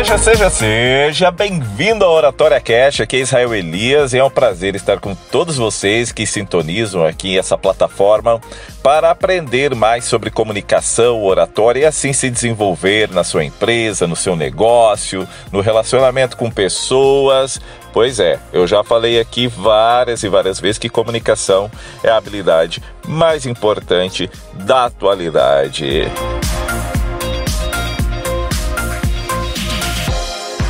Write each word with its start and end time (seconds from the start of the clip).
Seja, 0.00 0.16
seja, 0.16 0.50
seja 0.50 1.30
bem-vindo 1.30 2.06
ao 2.06 2.14
Oratória 2.14 2.58
Cash, 2.58 3.00
aqui 3.00 3.16
é 3.16 3.20
Israel 3.20 3.54
Elias 3.54 4.14
e 4.14 4.18
é 4.18 4.24
um 4.24 4.30
prazer 4.30 4.74
estar 4.74 4.98
com 4.98 5.14
todos 5.14 5.58
vocês 5.58 6.10
que 6.10 6.24
sintonizam 6.24 7.04
aqui 7.04 7.38
essa 7.38 7.58
plataforma 7.58 8.40
para 8.82 9.10
aprender 9.10 9.74
mais 9.74 10.06
sobre 10.06 10.30
comunicação, 10.30 11.22
oratória 11.22 11.80
e 11.80 11.84
assim 11.84 12.14
se 12.14 12.30
desenvolver 12.30 13.10
na 13.10 13.22
sua 13.22 13.44
empresa, 13.44 14.06
no 14.06 14.16
seu 14.16 14.34
negócio, 14.34 15.28
no 15.52 15.60
relacionamento 15.60 16.34
com 16.34 16.50
pessoas. 16.50 17.60
Pois 17.92 18.18
é, 18.18 18.38
eu 18.54 18.66
já 18.66 18.82
falei 18.82 19.20
aqui 19.20 19.48
várias 19.48 20.22
e 20.22 20.30
várias 20.30 20.58
vezes 20.58 20.78
que 20.78 20.88
comunicação 20.88 21.70
é 22.02 22.08
a 22.08 22.16
habilidade 22.16 22.82
mais 23.06 23.44
importante 23.44 24.30
da 24.54 24.86
atualidade. 24.86 26.10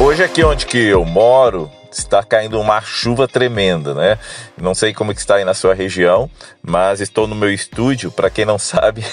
Hoje 0.02 0.24
aqui 0.24 0.42
onde 0.42 0.64
que 0.64 0.78
eu 0.78 1.04
moro 1.04 1.70
está 1.92 2.22
caindo 2.22 2.58
uma 2.58 2.80
chuva 2.80 3.28
tremenda, 3.28 3.92
né? 3.92 4.18
Não 4.56 4.74
sei 4.74 4.94
como 4.94 5.12
que 5.12 5.20
está 5.20 5.34
aí 5.34 5.44
na 5.44 5.52
sua 5.52 5.74
região, 5.74 6.30
mas 6.62 7.02
estou 7.02 7.26
no 7.26 7.34
meu 7.34 7.52
estúdio. 7.52 8.10
Para 8.10 8.30
quem 8.30 8.46
não 8.46 8.56
sabe, 8.58 9.04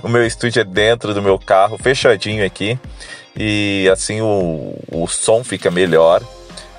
o 0.00 0.08
meu 0.08 0.24
estúdio 0.24 0.60
é 0.60 0.64
dentro 0.64 1.12
do 1.12 1.20
meu 1.20 1.40
carro, 1.40 1.76
fechadinho 1.76 2.46
aqui, 2.46 2.78
e 3.36 3.90
assim 3.92 4.20
o, 4.20 4.78
o 4.92 5.08
som 5.08 5.42
fica 5.42 5.72
melhor. 5.72 6.22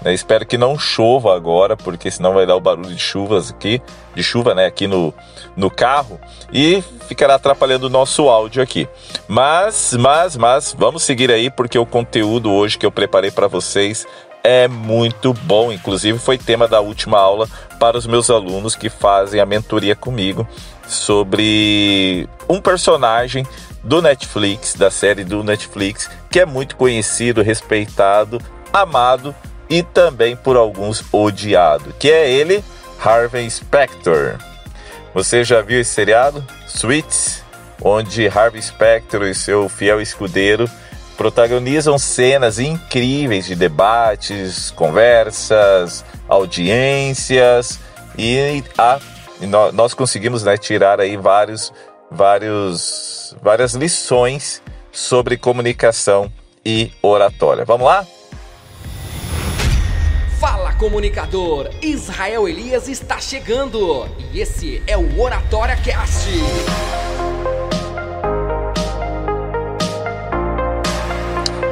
Espero 0.06 0.46
que 0.46 0.58
não 0.58 0.80
chova 0.80 1.36
agora, 1.36 1.78
porque 1.78 2.10
senão 2.10 2.34
vai 2.34 2.46
dar 2.46 2.56
o 2.56 2.60
barulho 2.60 2.90
de 2.90 2.98
chuvas 2.98 3.52
aqui, 3.52 3.80
de 4.16 4.24
chuva, 4.24 4.56
né, 4.56 4.66
aqui 4.66 4.88
no, 4.88 5.14
no 5.56 5.70
carro 5.70 6.20
e 6.52 6.84
ficará 7.08 7.36
atrapalhando 7.36 7.86
o 7.86 7.90
nosso 7.90 8.28
áudio 8.28 8.64
aqui. 8.64 8.90
Mas, 9.28 9.94
mas, 10.00 10.36
mas, 10.36 10.76
vamos 10.78 11.04
seguir 11.04 11.30
aí 11.30 11.52
porque 11.52 11.78
o 11.78 11.86
conteúdo 11.86 12.52
hoje 12.52 12.80
que 12.80 12.86
eu 12.86 12.92
preparei 12.92 13.30
para 13.30 13.48
vocês 13.48 14.08
é 14.44 14.68
muito 14.68 15.34
bom. 15.34 15.72
Inclusive, 15.72 16.18
foi 16.18 16.38
tema 16.38 16.68
da 16.68 16.80
última 16.80 17.20
aula 17.20 17.48
para 17.80 17.96
os 17.96 18.08
meus 18.08 18.32
alunos 18.32 18.76
que 18.76 18.90
fazem 18.90 19.40
a 19.40 19.46
mentoria 19.46 19.96
comigo 19.96 20.48
sobre 20.88 22.28
um 22.50 22.60
personagem 22.60 23.46
do 23.84 24.02
Netflix, 24.02 24.76
da 24.76 24.90
série 24.90 25.24
do 25.24 25.44
Netflix, 25.44 26.10
que 26.30 26.40
é 26.40 26.46
muito 26.46 26.76
conhecido, 26.76 27.42
respeitado, 27.42 28.40
amado 28.74 29.34
e 29.72 29.82
também 29.82 30.36
por 30.36 30.58
alguns 30.58 31.02
odiado, 31.14 31.96
que 31.98 32.12
é 32.12 32.30
ele, 32.30 32.62
Harvey 33.02 33.50
Specter. 33.50 34.38
Você 35.14 35.46
já 35.46 35.62
viu 35.62 35.80
esse 35.80 35.92
seriado? 35.92 36.46
Suits, 36.68 37.42
onde 37.82 38.28
Harvey 38.28 38.62
Specter 38.62 39.22
e 39.24 39.34
seu 39.34 39.70
fiel 39.70 40.02
escudeiro 40.02 40.70
protagonizam 41.16 41.98
cenas 41.98 42.60
incríveis 42.60 43.46
de 43.46 43.56
debates, 43.56 44.72
conversas, 44.72 46.04
audiências 46.28 47.80
e, 48.18 48.62
a, 48.78 49.00
nós 49.74 49.94
conseguimos 49.94 50.44
né, 50.44 50.58
tirar 50.58 51.00
aí 51.00 51.16
vários, 51.16 51.72
vários, 52.10 53.36
várias 53.42 53.74
lições 53.74 54.62
sobre 54.92 55.38
comunicação 55.38 56.30
e 56.66 56.92
oratória. 57.02 57.64
Vamos 57.64 57.88
lá? 57.88 58.06
Comunicador, 60.81 61.69
Israel 61.80 62.50
Elias 62.50 62.88
está 62.88 63.19
chegando 63.19 64.09
e 64.34 64.40
esse 64.40 64.81
é 64.88 64.97
o 64.97 65.22
Oratória 65.22 65.75
Cast. 65.75 66.28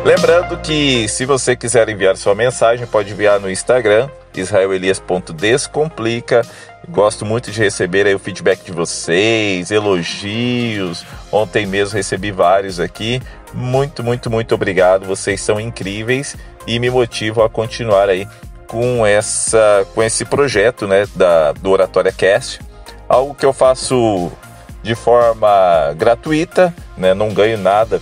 Lembrando 0.06 0.60
que 0.60 1.08
se 1.08 1.26
você 1.26 1.56
quiser 1.56 1.90
enviar 1.90 2.16
sua 2.18 2.36
mensagem, 2.36 2.86
pode 2.86 3.12
enviar 3.12 3.40
no 3.40 3.50
Instagram, 3.50 4.12
israelelias.descomplica. 4.36 6.44
Gosto 6.88 7.26
muito 7.26 7.50
de 7.50 7.60
receber 7.60 8.06
aí 8.06 8.14
o 8.14 8.20
feedback 8.20 8.64
de 8.64 8.72
vocês, 8.72 9.72
elogios. 9.72 11.04
Ontem 11.32 11.66
mesmo 11.66 11.96
recebi 11.96 12.30
vários 12.30 12.80
aqui. 12.80 13.20
Muito, 13.56 14.04
muito, 14.04 14.30
muito 14.30 14.54
obrigado. 14.54 15.08
Vocês 15.08 15.42
são 15.42 15.60
incríveis 15.60 16.38
e 16.68 16.78
me 16.78 16.92
motivam 16.92 17.44
a 17.44 17.50
continuar 17.50 18.08
aí 18.08 18.28
com 18.70 19.06
essa 19.06 19.86
com 19.96 20.02
esse 20.02 20.24
projeto 20.24 20.88
né, 20.88 21.06
da, 21.16 21.52
do 21.54 21.72
Oratória 21.72 22.12
Cast, 22.12 22.60
algo 23.10 23.34
que 23.34 23.46
eu 23.46 23.52
faço 23.52 24.32
de 24.84 24.94
forma 24.96 25.94
gratuita, 25.98 26.74
né, 26.96 27.14
não 27.14 27.34
ganho 27.34 27.58
nada 27.58 28.00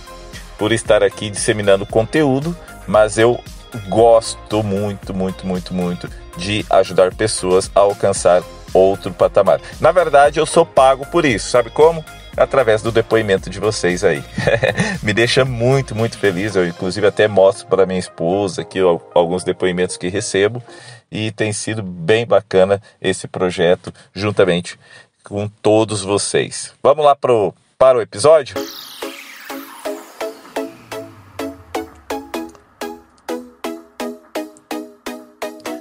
por 0.58 0.70
estar 0.70 1.02
aqui 1.02 1.30
disseminando 1.30 1.86
conteúdo, 1.86 2.54
mas 2.86 3.16
eu 3.16 3.40
gosto 3.88 4.62
muito, 4.62 5.14
muito, 5.14 5.46
muito, 5.46 5.74
muito 5.74 6.08
de 6.36 6.64
ajudar 6.70 7.14
pessoas 7.14 7.70
a 7.74 7.80
alcançar 7.80 8.42
outro 8.74 9.12
patamar. 9.12 9.60
Na 9.80 9.90
verdade, 9.90 10.38
eu 10.38 10.46
sou 10.46 10.66
pago 10.66 11.06
por 11.06 11.24
isso, 11.24 11.50
sabe 11.50 11.70
como? 11.70 12.04
Através 12.38 12.82
do 12.82 12.92
depoimento 12.92 13.50
de 13.50 13.58
vocês 13.58 14.04
aí. 14.04 14.22
Me 15.02 15.12
deixa 15.12 15.44
muito, 15.44 15.94
muito 15.94 16.18
feliz. 16.18 16.56
Eu, 16.56 16.66
inclusive, 16.66 17.06
até 17.06 17.26
mostro 17.28 17.66
para 17.66 17.86
minha 17.86 17.98
esposa 17.98 18.62
aqui 18.62 18.78
alguns 19.14 19.44
depoimentos 19.44 19.96
que 19.96 20.08
recebo 20.08 20.62
e 21.10 21.30
tem 21.32 21.52
sido 21.52 21.82
bem 21.82 22.26
bacana 22.26 22.80
esse 23.00 23.26
projeto 23.26 23.92
juntamente 24.14 24.78
com 25.24 25.48
todos 25.48 26.02
vocês. 26.02 26.72
Vamos 26.82 27.04
lá 27.04 27.14
pro, 27.14 27.54
para 27.78 27.98
o 27.98 28.00
episódio? 28.02 28.56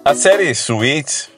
A 0.03 0.15
série 0.15 0.55
Suits, 0.55 1.29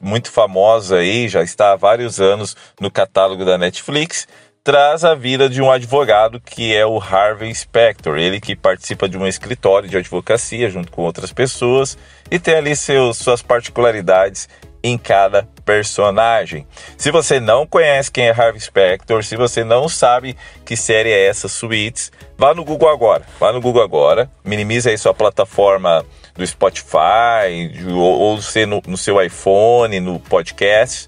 muito 0.00 0.32
famosa 0.32 0.96
aí, 0.96 1.28
já 1.28 1.44
está 1.44 1.72
há 1.72 1.76
vários 1.76 2.20
anos 2.20 2.56
no 2.80 2.90
catálogo 2.90 3.44
da 3.44 3.56
Netflix 3.56 4.26
traz 4.66 5.04
a 5.04 5.14
vida 5.14 5.48
de 5.48 5.62
um 5.62 5.70
advogado 5.70 6.40
que 6.40 6.74
é 6.74 6.84
o 6.84 6.98
Harvey 6.98 7.54
Specter, 7.54 8.16
ele 8.16 8.40
que 8.40 8.56
participa 8.56 9.08
de 9.08 9.16
um 9.16 9.24
escritório 9.24 9.88
de 9.88 9.96
advocacia 9.96 10.68
junto 10.68 10.90
com 10.90 11.02
outras 11.02 11.32
pessoas 11.32 11.96
e 12.28 12.36
tem 12.36 12.56
ali 12.56 12.74
seus, 12.74 13.16
suas 13.16 13.40
particularidades 13.40 14.48
em 14.82 14.98
cada 14.98 15.48
personagem. 15.64 16.66
Se 16.98 17.12
você 17.12 17.38
não 17.38 17.64
conhece 17.64 18.10
quem 18.10 18.26
é 18.26 18.30
Harvey 18.32 18.60
Specter, 18.60 19.22
se 19.22 19.36
você 19.36 19.62
não 19.62 19.88
sabe 19.88 20.36
que 20.64 20.76
série 20.76 21.10
é 21.10 21.28
essa, 21.28 21.46
Suits, 21.46 22.10
vá 22.36 22.52
no 22.52 22.64
Google 22.64 22.88
agora. 22.88 23.22
Vá 23.38 23.52
no 23.52 23.60
Google 23.60 23.84
agora, 23.84 24.28
minimize 24.42 24.88
aí 24.88 24.98
sua 24.98 25.14
plataforma 25.14 26.04
do 26.34 26.44
Spotify 26.44 27.72
ou, 27.88 28.00
ou 28.00 28.38
no, 28.66 28.82
no 28.84 28.96
seu 28.96 29.22
iPhone, 29.22 30.00
no 30.00 30.18
podcast 30.18 31.06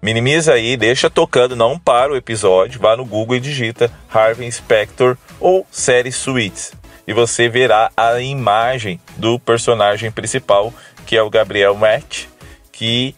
Minimiza 0.00 0.52
aí, 0.52 0.76
deixa 0.76 1.08
tocando, 1.08 1.56
não 1.56 1.78
para 1.78 2.12
o 2.12 2.16
episódio, 2.16 2.80
vá 2.80 2.96
no 2.96 3.04
Google 3.04 3.36
e 3.36 3.40
digita 3.40 3.90
Harvey 4.12 4.50
Specter 4.52 5.16
ou 5.40 5.66
série 5.70 6.12
Suites. 6.12 6.72
E 7.06 7.12
você 7.12 7.48
verá 7.48 7.90
a 7.96 8.20
imagem 8.20 9.00
do 9.16 9.38
personagem 9.38 10.10
principal, 10.10 10.72
que 11.06 11.16
é 11.16 11.22
o 11.22 11.30
Gabriel 11.30 11.74
Matt, 11.74 12.26
que 12.70 13.14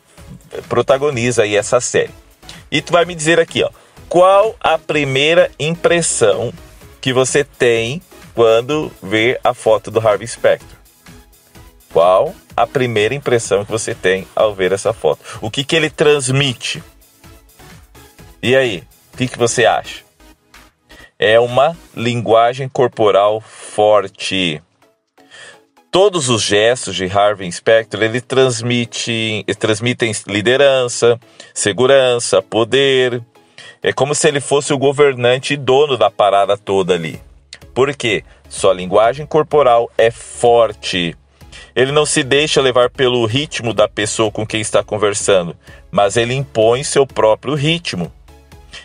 protagoniza 0.69 1.43
aí 1.43 1.57
essa 1.57 1.81
série. 1.81 2.13
E 2.71 2.81
tu 2.81 2.93
vai 2.93 3.05
me 3.05 3.15
dizer 3.15 3.41
aqui, 3.41 3.63
ó, 3.63 3.71
qual 4.09 4.55
a 4.61 4.79
primeira 4.79 5.51
impressão 5.59 6.53
que 7.01 7.13
você 7.13 7.45
tem 7.45 8.01
quando 8.35 8.93
vê 9.03 9.39
a 9.43 9.53
foto 9.53 9.91
do 9.91 10.01
Harvey 10.01 10.29
Specter? 10.29 10.79
Qual 11.93 12.35
a 12.59 12.67
primeira 12.67 13.15
impressão 13.15 13.65
que 13.65 13.71
você 13.71 13.95
tem 13.95 14.27
ao 14.35 14.53
ver 14.53 14.73
essa 14.73 14.93
foto? 14.93 15.21
O 15.41 15.49
que, 15.49 15.63
que 15.63 15.77
ele 15.77 15.89
transmite? 15.89 16.83
E 18.43 18.57
aí, 18.57 18.83
o 19.15 19.17
que, 19.17 19.29
que 19.29 19.39
você 19.39 19.65
acha? 19.65 20.03
É 21.17 21.39
uma 21.39 21.77
linguagem 21.95 22.69
corporal 22.69 23.41
forte. 23.41 24.61
Todos 25.89 26.29
os 26.29 26.43
gestos 26.43 26.97
de 26.97 27.07
Harvey 27.07 27.51
Specter 27.51 28.03
ele 28.03 28.21
transmite, 28.21 29.45
transmitem 29.57 30.13
liderança, 30.27 31.19
segurança, 31.55 32.43
poder. 32.43 33.23
É 33.81 33.93
como 33.93 34.17
se 34.17 34.27
ele 34.27 34.41
fosse 34.41 34.73
o 34.73 34.79
governante 34.79 35.55
e 35.55 35.57
dono 35.57 35.97
da 35.97 36.11
parada 36.11 36.59
toda 36.59 36.95
ali. 36.95 37.21
Por 37.73 37.95
quê? 37.95 38.25
Sua 38.49 38.75
linguagem 38.75 39.27
corporal 39.27 39.89
é 39.97 40.11
forte 40.11 41.17
ele 41.79 41.93
não 41.93 42.05
se 42.05 42.25
deixa 42.25 42.61
levar 42.61 42.91
pelo 42.91 43.25
ritmo 43.25 43.73
da 43.73 43.87
pessoa 43.87 44.33
com 44.33 44.45
quem 44.45 44.61
está 44.61 44.83
conversando, 44.83 45.57
mas 45.93 46.17
ele 46.17 46.35
impõe 46.35 46.83
seu 46.83 47.07
próprio 47.07 47.55
ritmo. 47.55 48.11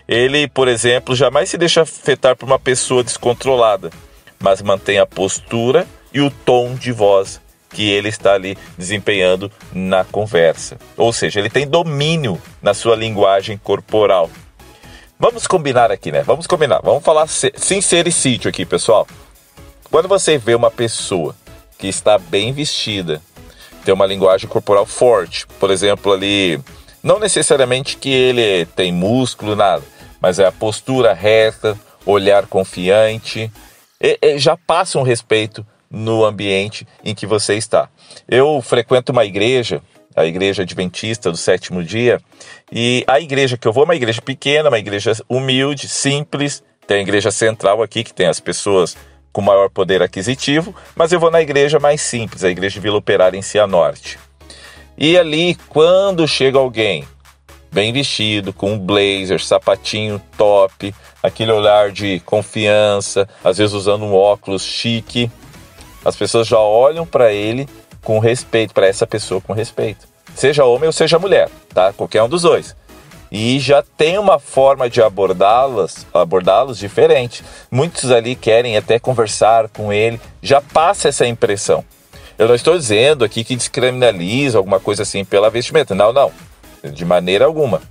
Ele, 0.08 0.48
por 0.48 0.68
exemplo, 0.68 1.16
jamais 1.16 1.50
se 1.50 1.58
deixa 1.58 1.82
afetar 1.82 2.36
por 2.36 2.46
uma 2.46 2.60
pessoa 2.60 3.04
descontrolada, 3.04 3.90
mas 4.40 4.62
mantém 4.62 5.00
a 5.00 5.08
postura 5.08 5.88
e 6.14 6.22
o 6.22 6.30
tom 6.30 6.76
de 6.76 6.92
voz 6.92 7.42
que 7.72 7.90
ele 7.90 8.10
está 8.10 8.36
ali 8.36 8.56
desempenhando 8.78 9.52
na 9.74 10.04
conversa. 10.04 10.78
Ou 10.96 11.12
seja, 11.12 11.40
ele 11.40 11.50
tem 11.50 11.68
domínio 11.68 12.40
na 12.62 12.76
sua 12.76 12.96
linguagem 12.96 13.58
corporal. 13.58 14.30
Vamos 15.18 15.48
combinar 15.48 15.92
aqui, 15.92 16.12
né? 16.12 16.22
Vamos 16.22 16.46
combinar. 16.46 16.80
Vamos 16.84 17.04
falar 17.04 17.26
sincericídio 17.26 18.50
aqui, 18.50 18.68
pessoal. 18.68 19.08
Quando 19.90 20.08
você 20.08 20.38
vê 20.38 20.54
uma 20.54 20.70
pessoa 20.70 21.36
que 21.78 21.88
está 21.88 22.18
bem 22.18 22.54
vestida, 22.54 23.22
tem 23.84 23.94
uma 23.94 24.06
linguagem 24.06 24.48
corporal 24.48 24.86
forte, 24.86 25.46
por 25.60 25.70
exemplo, 25.70 26.12
ali, 26.12 26.60
não 27.02 27.20
necessariamente 27.20 27.98
que 27.98 28.10
ele 28.10 28.66
tem 28.68 28.92
músculo, 28.92 29.56
nada, 29.56 29.84
mas 30.22 30.40
é 30.40 30.46
a 30.46 30.52
postura 30.52 31.14
reta, 31.14 31.78
olhar 32.06 32.48
confiante, 32.48 33.52
e, 34.02 34.18
e 34.22 34.40
já 34.40 34.56
passa 34.56 34.98
um 34.98 35.04
respeito 35.04 35.66
no 35.90 36.26
ambiente 36.26 36.88
em 37.04 37.14
que 37.14 37.28
você 37.28 37.56
está. 37.56 37.90
Eu 38.28 38.62
frequento 38.62 39.12
uma 39.12 39.26
igreja, 39.26 39.82
a 40.16 40.26
igreja 40.26 40.64
adventista 40.64 41.30
do 41.30 41.38
sétimo 41.38 41.84
dia, 41.84 42.22
e 42.72 43.04
a 43.08 43.20
igreja 43.20 43.58
que 43.58 43.68
eu 43.68 43.74
vou 43.74 43.84
é 43.84 43.86
uma 43.86 43.96
igreja 43.96 44.22
pequena, 44.22 44.70
uma 44.70 44.80
igreja 44.80 45.12
humilde, 45.30 45.88
simples, 45.88 46.64
tem 46.88 46.98
a 46.98 47.02
igreja 47.02 47.32
central 47.32 47.82
aqui, 47.82 48.04
que 48.04 48.14
tem 48.14 48.28
as 48.28 48.40
pessoas 48.40 48.98
com 49.34 49.42
maior 49.42 49.70
poder 49.70 50.02
aquisitivo, 50.04 50.74
mas 50.96 51.12
eu 51.12 51.20
vou 51.20 51.32
na 51.32 51.42
igreja 51.42 51.80
mais 51.80 52.00
simples, 52.00 52.44
a 52.44 52.50
igreja 52.50 52.76
de 52.76 52.80
Vila 52.80 52.98
Operária 52.98 53.38
em 53.38 53.42
Cianorte. 53.42 54.20
E 54.96 55.18
ali, 55.18 55.56
quando 55.68 56.28
chega 56.28 56.60
alguém 56.60 57.04
bem 57.72 57.92
vestido, 57.92 58.54
com 58.54 58.74
um 58.74 58.80
blazer, 58.80 59.44
sapatinho 59.44 60.22
top, 60.38 60.94
aquele 61.24 61.52
olhar 61.52 61.92
de 61.92 62.20
confiança, 62.20 63.28
às 63.44 63.58
vezes 63.58 63.74
usando 63.74 64.06
um 64.06 64.14
óculos 64.14 64.62
chique, 64.62 65.32
as 66.06 66.16
pessoas 66.16 66.48
já 66.48 66.60
olham 66.60 67.06
para 67.06 67.34
ele 67.34 67.68
com 68.04 68.20
respeito, 68.20 68.74
para 68.74 68.86
essa 68.86 69.08
pessoa 69.08 69.42
com 69.42 69.52
respeito. 69.52 70.08
Seja 70.36 70.66
homem 70.66 70.86
ou 70.86 70.94
seja 70.94 71.18
mulher, 71.18 71.50
tá? 71.74 71.92
Qualquer 71.92 72.22
um 72.22 72.30
dos 72.30 72.44
dois 72.44 72.76
e 73.36 73.60
já 73.60 73.82
tem 73.82 74.20
uma 74.20 74.38
forma 74.38 74.88
de 74.88 75.02
abordá-las, 75.02 76.06
abordá-los 76.14 76.78
diferente. 76.78 77.44
Muitos 77.72 78.12
ali 78.12 78.36
querem 78.36 78.78
até 78.78 79.00
conversar 79.00 79.70
com 79.70 79.92
ele, 79.92 80.22
já 80.40 80.62
passa 80.62 81.10
essa 81.10 81.26
impressão. 81.26 81.84
Eu 82.38 82.48
não 82.48 82.54
estou 82.54 82.78
dizendo 82.78 83.26
aqui 83.26 83.44
que 83.44 83.56
descriminaliza 83.56 84.60
alguma 84.60 84.80
coisa 84.80 85.02
assim 85.02 85.26
pela 85.26 85.50
vestimenta. 85.50 85.96
Não, 85.96 86.14
não. 86.14 86.32
De 86.84 87.04
maneira 87.04 87.46
alguma. 87.46 87.82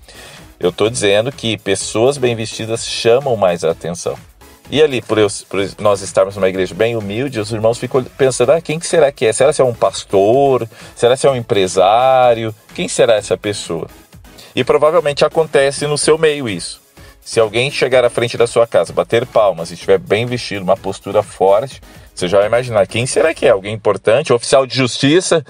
Eu 0.60 0.70
estou 0.70 0.88
dizendo 0.88 1.32
que 1.32 1.58
pessoas 1.58 2.16
bem 2.16 2.36
vestidas 2.36 2.86
chamam 2.86 3.34
mais 3.34 3.64
a 3.64 3.72
atenção. 3.72 4.16
E 4.70 4.80
ali, 4.80 5.02
por, 5.02 5.18
eu, 5.18 5.26
por, 5.48 5.68
nós 5.80 6.02
estarmos 6.02 6.36
numa 6.36 6.48
igreja 6.48 6.72
bem 6.72 6.96
humilde, 6.96 7.40
os 7.40 7.50
irmãos 7.50 7.78
ficam 7.78 8.04
pensando: 8.16 8.52
ah, 8.52 8.60
quem 8.60 8.78
que 8.78 8.86
será 8.86 9.10
que 9.10 9.26
é? 9.26 9.32
Será 9.32 9.52
que 9.52 9.60
é 9.60 9.64
um 9.64 9.74
pastor? 9.74 10.68
Será 10.94 11.16
que 11.16 11.26
é 11.26 11.30
um 11.30 11.36
empresário? 11.36 12.54
Quem 12.74 12.86
será 12.86 13.14
essa 13.14 13.36
pessoa? 13.36 13.88
E 14.54 14.62
provavelmente 14.62 15.24
acontece 15.24 15.86
no 15.86 15.96
seu 15.96 16.18
meio 16.18 16.48
isso. 16.48 16.80
Se 17.20 17.38
alguém 17.38 17.70
chegar 17.70 18.04
à 18.04 18.10
frente 18.10 18.36
da 18.36 18.46
sua 18.46 18.66
casa, 18.66 18.92
bater 18.92 19.24
palmas 19.26 19.70
e 19.70 19.74
estiver 19.74 19.98
bem 19.98 20.26
vestido, 20.26 20.62
uma 20.62 20.76
postura 20.76 21.22
forte, 21.22 21.80
você 22.14 22.28
já 22.28 22.38
vai 22.38 22.48
imaginar 22.48 22.86
quem 22.86 23.06
será 23.06 23.32
que 23.32 23.46
é? 23.46 23.50
Alguém 23.50 23.74
importante, 23.74 24.32
oficial 24.32 24.66
de 24.66 24.74
justiça, 24.74 25.44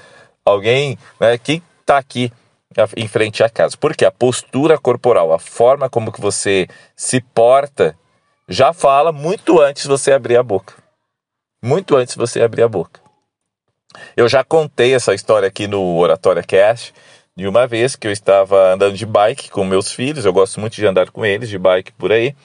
alguém, 0.45 0.97
né? 1.19 1.37
Quem 1.37 1.61
está 1.81 1.97
aqui 1.97 2.31
em 2.95 3.07
frente 3.07 3.43
à 3.43 3.49
casa? 3.49 3.75
Porque 3.75 4.05
a 4.05 4.11
postura 4.11 4.77
corporal, 4.77 5.33
a 5.33 5.39
forma 5.39 5.89
como 5.89 6.11
que 6.11 6.21
você 6.21 6.67
se 6.95 7.19
porta, 7.19 7.97
já 8.47 8.71
fala 8.71 9.11
muito 9.11 9.59
antes 9.59 9.83
de 9.83 9.89
você 9.89 10.11
abrir 10.11 10.37
a 10.37 10.43
boca. 10.43 10.75
Muito 11.61 11.95
antes 11.95 12.13
de 12.13 12.19
você 12.19 12.41
abrir 12.41 12.63
a 12.63 12.67
boca. 12.67 13.01
Eu 14.15 14.27
já 14.27 14.43
contei 14.43 14.93
essa 14.93 15.13
história 15.13 15.47
aqui 15.47 15.67
no 15.67 15.97
Oratória 15.97 16.43
Cast 16.43 16.93
de 17.35 17.47
uma 17.47 17.65
vez 17.65 17.95
que 17.95 18.07
eu 18.07 18.11
estava 18.11 18.73
andando 18.73 18.95
de 18.95 19.05
bike 19.05 19.49
com 19.49 19.63
meus 19.63 19.91
filhos, 19.91 20.25
eu 20.25 20.33
gosto 20.33 20.59
muito 20.59 20.75
de 20.75 20.85
andar 20.85 21.09
com 21.09 21.25
eles 21.25 21.49
de 21.49 21.57
bike 21.57 21.91
por 21.93 22.11
aí, 22.11 22.35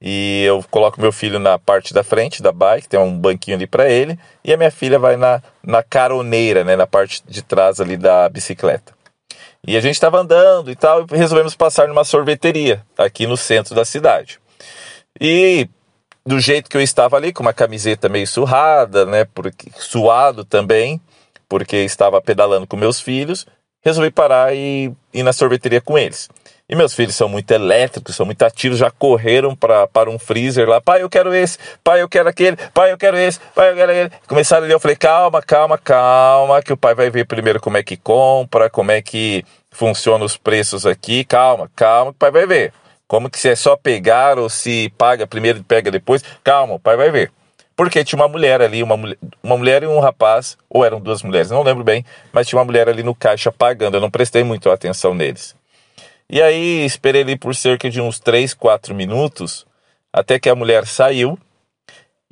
e 0.00 0.44
eu 0.46 0.64
coloco 0.70 1.00
meu 1.00 1.10
filho 1.10 1.40
na 1.40 1.58
parte 1.58 1.92
da 1.92 2.04
frente 2.04 2.40
da 2.42 2.52
bike, 2.52 2.88
tem 2.88 3.00
um 3.00 3.18
banquinho 3.18 3.56
ali 3.56 3.66
para 3.66 3.90
ele, 3.90 4.18
e 4.44 4.52
a 4.52 4.56
minha 4.56 4.70
filha 4.70 4.98
vai 4.98 5.16
na, 5.16 5.42
na 5.62 5.82
caroneira, 5.82 6.62
né, 6.62 6.76
na 6.76 6.86
parte 6.86 7.22
de 7.26 7.42
trás 7.42 7.80
ali 7.80 7.96
da 7.96 8.28
bicicleta. 8.28 8.92
E 9.66 9.76
a 9.76 9.80
gente 9.80 9.94
estava 9.94 10.20
andando 10.20 10.70
e 10.70 10.76
tal, 10.76 11.02
e 11.02 11.16
resolvemos 11.16 11.56
passar 11.56 11.88
numa 11.88 12.04
sorveteria 12.04 12.84
aqui 12.96 13.26
no 13.26 13.36
centro 13.36 13.74
da 13.74 13.84
cidade. 13.84 14.38
E 15.20 15.68
do 16.24 16.38
jeito 16.38 16.70
que 16.70 16.76
eu 16.76 16.80
estava 16.80 17.16
ali, 17.16 17.32
com 17.32 17.42
uma 17.42 17.52
camiseta 17.52 18.08
meio 18.08 18.26
surrada, 18.26 19.04
né, 19.04 19.24
porque, 19.34 19.68
suado 19.74 20.44
também, 20.44 21.00
porque 21.48 21.78
estava 21.78 22.20
pedalando 22.20 22.68
com 22.68 22.76
meus 22.76 23.00
filhos, 23.00 23.46
resolvi 23.88 24.10
parar 24.10 24.54
e 24.54 24.92
ir 25.12 25.22
na 25.22 25.32
sorveteria 25.32 25.80
com 25.80 25.98
eles. 25.98 26.28
E 26.68 26.76
meus 26.76 26.94
filhos 26.94 27.14
são 27.14 27.30
muito 27.30 27.50
elétricos, 27.50 28.14
são 28.14 28.26
muito 28.26 28.42
ativos, 28.42 28.78
já 28.78 28.90
correram 28.90 29.56
pra, 29.56 29.86
para 29.86 30.10
um 30.10 30.18
freezer 30.18 30.68
lá. 30.68 30.82
Pai, 30.82 31.02
eu 31.02 31.08
quero 31.08 31.34
esse. 31.34 31.56
Pai, 31.82 32.02
eu 32.02 32.08
quero 32.08 32.28
aquele. 32.28 32.58
Pai, 32.74 32.92
eu 32.92 32.98
quero 32.98 33.16
esse. 33.16 33.40
Pai, 33.54 33.70
eu 33.70 33.74
quero 33.74 33.90
aquele. 33.90 34.10
Começaram 34.26 34.64
ali, 34.64 34.72
eu 34.72 34.80
falei, 34.80 34.96
calma, 34.96 35.40
calma, 35.40 35.78
calma, 35.78 36.62
que 36.62 36.72
o 36.72 36.76
pai 36.76 36.94
vai 36.94 37.08
ver 37.08 37.24
primeiro 37.24 37.58
como 37.58 37.78
é 37.78 37.82
que 37.82 37.96
compra, 37.96 38.68
como 38.68 38.90
é 38.90 39.00
que 39.00 39.44
funciona 39.70 40.22
os 40.24 40.36
preços 40.36 40.84
aqui. 40.84 41.24
Calma, 41.24 41.70
calma, 41.74 42.12
que 42.12 42.16
o 42.16 42.18
pai 42.18 42.30
vai 42.30 42.46
ver. 42.46 42.72
Como 43.06 43.30
que 43.30 43.38
se 43.38 43.48
é 43.48 43.56
só 43.56 43.74
pegar 43.74 44.38
ou 44.38 44.50
se 44.50 44.92
paga 44.98 45.26
primeiro 45.26 45.60
e 45.60 45.62
pega 45.62 45.90
depois. 45.90 46.22
Calma, 46.44 46.74
o 46.74 46.78
pai 46.78 46.98
vai 46.98 47.10
ver 47.10 47.32
porque 47.78 48.02
tinha 48.02 48.20
uma 48.20 48.26
mulher 48.26 48.60
ali, 48.60 48.82
uma 48.82 48.96
mulher, 48.96 49.16
uma 49.40 49.56
mulher 49.56 49.84
e 49.84 49.86
um 49.86 50.00
rapaz, 50.00 50.58
ou 50.68 50.84
eram 50.84 51.00
duas 51.00 51.22
mulheres, 51.22 51.48
não 51.48 51.62
lembro 51.62 51.84
bem, 51.84 52.04
mas 52.32 52.48
tinha 52.48 52.58
uma 52.58 52.64
mulher 52.64 52.88
ali 52.88 53.04
no 53.04 53.14
caixa 53.14 53.52
pagando, 53.52 53.96
eu 53.96 54.00
não 54.00 54.10
prestei 54.10 54.42
muito 54.42 54.68
atenção 54.68 55.14
neles. 55.14 55.54
E 56.28 56.42
aí 56.42 56.84
esperei 56.84 57.22
ali 57.22 57.38
por 57.38 57.54
cerca 57.54 57.88
de 57.88 58.00
uns 58.00 58.18
3, 58.18 58.52
4 58.52 58.92
minutos, 58.96 59.64
até 60.12 60.40
que 60.40 60.48
a 60.48 60.56
mulher 60.56 60.88
saiu, 60.88 61.38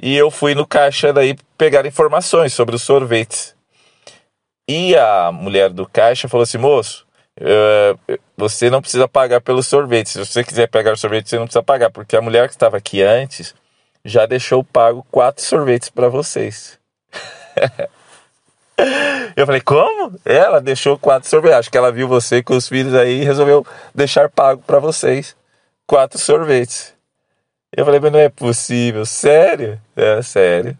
e 0.02 0.16
eu 0.16 0.32
fui 0.32 0.52
no 0.52 0.66
caixa 0.66 1.12
daí 1.12 1.36
pegar 1.56 1.86
informações 1.86 2.52
sobre 2.52 2.74
os 2.74 2.82
sorvetes. 2.82 3.54
E 4.68 4.96
a 4.96 5.30
mulher 5.30 5.70
do 5.70 5.86
caixa 5.86 6.26
falou 6.26 6.42
assim, 6.42 6.58
moço, 6.58 7.06
uh, 7.40 8.18
você 8.36 8.68
não 8.68 8.82
precisa 8.82 9.06
pagar 9.06 9.40
pelo 9.40 9.62
sorvete. 9.62 10.08
Se 10.08 10.18
você 10.18 10.42
quiser 10.42 10.66
pegar 10.66 10.94
o 10.94 10.96
sorvete, 10.96 11.30
você 11.30 11.38
não 11.38 11.44
precisa 11.44 11.62
pagar, 11.62 11.88
porque 11.90 12.16
a 12.16 12.20
mulher 12.20 12.48
que 12.48 12.54
estava 12.54 12.76
aqui 12.76 13.00
antes 13.00 13.54
já 14.06 14.24
deixou 14.24 14.62
pago 14.62 15.04
quatro 15.10 15.42
sorvetes 15.42 15.90
para 15.90 16.08
vocês. 16.08 16.78
Eu 19.34 19.46
falei, 19.46 19.60
como? 19.60 20.18
Ela 20.24 20.60
deixou 20.60 20.98
quatro 20.98 21.28
sorvetes. 21.28 21.58
Acho 21.58 21.70
que 21.70 21.78
ela 21.78 21.90
viu 21.90 22.06
você 22.06 22.42
com 22.42 22.54
os 22.54 22.68
filhos 22.68 22.94
aí 22.94 23.22
e 23.22 23.24
resolveu 23.24 23.66
deixar 23.94 24.28
pago 24.28 24.62
para 24.66 24.78
vocês 24.78 25.34
quatro 25.86 26.18
sorvetes. 26.18 26.94
Eu 27.74 27.84
falei, 27.84 28.00
mas 28.00 28.12
não 28.12 28.18
é 28.18 28.28
possível, 28.28 29.04
sério? 29.04 29.80
É, 29.94 30.22
sério. 30.22 30.76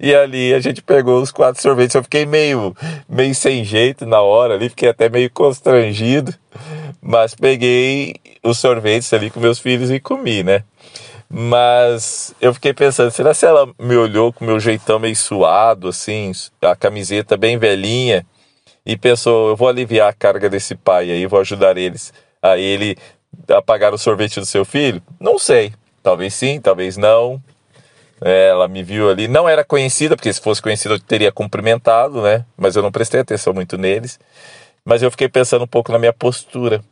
E 0.00 0.14
ali 0.14 0.54
a 0.54 0.60
gente 0.60 0.80
pegou 0.80 1.20
os 1.20 1.32
quatro 1.32 1.60
sorvetes. 1.60 1.94
Eu 1.94 2.02
fiquei 2.02 2.24
meio, 2.24 2.74
meio 3.08 3.34
sem 3.34 3.64
jeito 3.64 4.06
na 4.06 4.20
hora 4.20 4.54
ali, 4.54 4.68
fiquei 4.68 4.88
até 4.88 5.08
meio 5.08 5.30
constrangido. 5.30 6.34
Mas 7.00 7.34
peguei 7.34 8.16
os 8.42 8.58
sorvetes 8.58 9.12
ali 9.12 9.30
com 9.30 9.40
meus 9.40 9.58
filhos 9.58 9.90
e 9.90 10.00
comi, 10.00 10.42
né? 10.42 10.64
Mas 11.30 12.34
eu 12.40 12.54
fiquei 12.54 12.72
pensando, 12.72 13.10
será 13.10 13.34
se 13.34 13.44
ela 13.44 13.70
me 13.78 13.96
olhou 13.96 14.32
com 14.32 14.44
meu 14.44 14.58
jeitão 14.58 14.98
meio 14.98 15.14
suado, 15.14 15.88
assim, 15.88 16.32
a 16.62 16.74
camiseta 16.74 17.36
bem 17.36 17.58
velhinha, 17.58 18.24
e 18.84 18.96
pensou, 18.96 19.50
eu 19.50 19.56
vou 19.56 19.68
aliviar 19.68 20.08
a 20.08 20.12
carga 20.14 20.48
desse 20.48 20.74
pai 20.74 21.10
aí, 21.10 21.26
vou 21.26 21.40
ajudar 21.40 21.76
eles 21.76 22.12
a 22.40 22.56
ele 22.56 22.96
a 23.48 23.60
pagar 23.60 23.92
o 23.92 23.98
sorvete 23.98 24.40
do 24.40 24.46
seu 24.46 24.64
filho? 24.64 25.02
Não 25.20 25.38
sei. 25.38 25.74
Talvez 26.02 26.32
sim, 26.32 26.60
talvez 26.60 26.96
não. 26.96 27.42
Ela 28.20 28.66
me 28.66 28.82
viu 28.82 29.10
ali, 29.10 29.28
não 29.28 29.48
era 29.48 29.62
conhecida, 29.62 30.16
porque 30.16 30.32
se 30.32 30.40
fosse 30.40 30.62
conhecida 30.62 30.94
eu 30.94 31.00
teria 31.00 31.30
cumprimentado, 31.30 32.22
né? 32.22 32.44
Mas 32.56 32.74
eu 32.74 32.82
não 32.82 32.90
prestei 32.90 33.20
atenção 33.20 33.52
muito 33.52 33.76
neles. 33.76 34.18
Mas 34.84 35.02
eu 35.02 35.10
fiquei 35.10 35.28
pensando 35.28 35.64
um 35.64 35.68
pouco 35.68 35.92
na 35.92 35.98
minha 35.98 36.12
postura. 36.12 36.82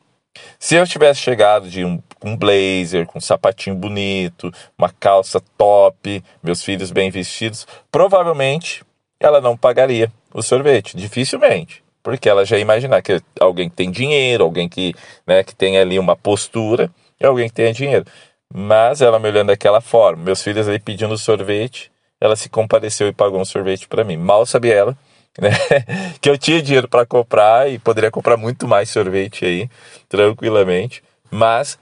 Se 0.58 0.74
eu 0.74 0.86
tivesse 0.86 1.20
chegado 1.20 1.68
de 1.68 1.84
um, 1.84 2.02
um 2.24 2.36
blazer, 2.36 3.06
com 3.06 3.18
um 3.18 3.20
sapatinho 3.20 3.76
bonito, 3.76 4.52
uma 4.76 4.90
calça 4.90 5.40
top, 5.56 6.22
meus 6.42 6.62
filhos 6.62 6.90
bem 6.90 7.10
vestidos, 7.10 7.66
provavelmente 7.90 8.84
ela 9.20 9.40
não 9.40 9.56
pagaria 9.56 10.12
o 10.32 10.42
sorvete, 10.42 10.96
dificilmente. 10.96 11.82
Porque 12.02 12.28
ela 12.28 12.44
já 12.44 12.56
ia 12.56 12.62
imaginar 12.62 13.02
que 13.02 13.20
alguém 13.40 13.68
que 13.68 13.74
tem 13.74 13.90
dinheiro, 13.90 14.44
alguém 14.44 14.68
que, 14.68 14.94
né, 15.26 15.42
que 15.42 15.54
tem 15.54 15.78
ali 15.78 15.98
uma 15.98 16.14
postura, 16.14 16.90
é 17.18 17.26
alguém 17.26 17.48
que 17.48 17.54
tenha 17.54 17.72
dinheiro. 17.72 18.04
Mas 18.52 19.00
ela 19.00 19.18
me 19.18 19.28
olhando 19.28 19.48
daquela 19.48 19.80
forma, 19.80 20.22
meus 20.22 20.42
filhos 20.42 20.68
ali 20.68 20.78
pedindo 20.78 21.18
sorvete, 21.18 21.90
ela 22.20 22.36
se 22.36 22.48
compadeceu 22.48 23.08
e 23.08 23.12
pagou 23.12 23.40
um 23.40 23.44
sorvete 23.44 23.88
para 23.88 24.04
mim. 24.04 24.16
Mal 24.16 24.46
sabia 24.46 24.74
ela 24.74 24.98
né? 25.40 25.50
que 26.20 26.28
eu 26.28 26.38
tinha 26.38 26.62
dinheiro 26.62 26.88
para 26.88 27.06
comprar 27.06 27.70
e 27.70 27.78
poderia 27.78 28.10
comprar 28.10 28.36
muito 28.36 28.66
mais 28.66 28.88
sorvete 28.90 29.44
aí, 29.44 29.70
tranquilamente. 30.08 31.02
Mas 31.30 31.78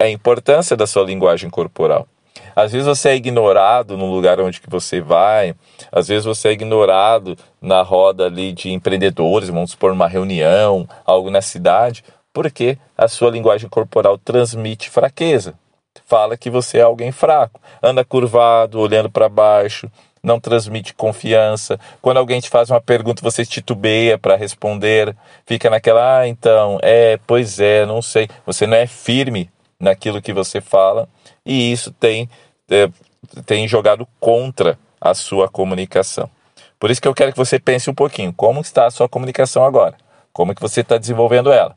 é 0.00 0.06
a 0.06 0.10
importância 0.10 0.76
da 0.76 0.86
sua 0.86 1.04
linguagem 1.04 1.48
corporal. 1.48 2.06
Às 2.54 2.72
vezes 2.72 2.86
você 2.86 3.10
é 3.10 3.16
ignorado 3.16 3.96
no 3.96 4.10
lugar 4.10 4.40
onde 4.40 4.60
que 4.60 4.70
você 4.70 5.00
vai, 5.00 5.54
às 5.92 6.08
vezes 6.08 6.24
você 6.24 6.48
é 6.48 6.52
ignorado 6.52 7.36
na 7.60 7.82
roda 7.82 8.26
ali 8.26 8.52
de 8.52 8.70
empreendedores, 8.70 9.48
vamos 9.48 9.72
supor 9.72 9.92
uma 9.92 10.08
reunião, 10.08 10.88
algo 11.04 11.30
na 11.30 11.42
cidade, 11.42 12.02
porque 12.32 12.78
a 12.96 13.08
sua 13.08 13.30
linguagem 13.30 13.68
corporal 13.68 14.16
transmite 14.18 14.88
fraqueza. 14.88 15.54
Fala 16.06 16.36
que 16.36 16.50
você 16.50 16.78
é 16.78 16.82
alguém 16.82 17.12
fraco, 17.12 17.60
anda 17.82 18.04
curvado, 18.04 18.80
olhando 18.80 19.10
para 19.10 19.28
baixo, 19.28 19.90
não 20.26 20.40
transmite 20.40 20.92
confiança. 20.92 21.78
Quando 22.02 22.16
alguém 22.16 22.40
te 22.40 22.50
faz 22.50 22.68
uma 22.68 22.80
pergunta, 22.80 23.22
você 23.22 23.46
titubeia 23.46 24.18
para 24.18 24.34
responder, 24.34 25.16
fica 25.46 25.70
naquela, 25.70 26.18
ah, 26.18 26.28
então, 26.28 26.80
é, 26.82 27.16
pois 27.24 27.60
é, 27.60 27.86
não 27.86 28.02
sei. 28.02 28.28
Você 28.44 28.66
não 28.66 28.76
é 28.76 28.88
firme 28.88 29.48
naquilo 29.78 30.20
que 30.20 30.32
você 30.32 30.60
fala 30.60 31.08
e 31.44 31.70
isso 31.70 31.92
tem, 31.92 32.28
é, 32.68 32.88
tem 33.46 33.68
jogado 33.68 34.06
contra 34.18 34.76
a 35.00 35.14
sua 35.14 35.48
comunicação. 35.48 36.28
Por 36.76 36.90
isso 36.90 37.00
que 37.00 37.06
eu 37.06 37.14
quero 37.14 37.30
que 37.30 37.38
você 37.38 37.60
pense 37.60 37.88
um 37.88 37.94
pouquinho, 37.94 38.32
como 38.32 38.60
está 38.60 38.86
a 38.86 38.90
sua 38.90 39.08
comunicação 39.08 39.64
agora? 39.64 39.94
Como 40.32 40.56
que 40.56 40.60
você 40.60 40.80
está 40.80 40.98
desenvolvendo 40.98 41.52
ela? 41.52 41.76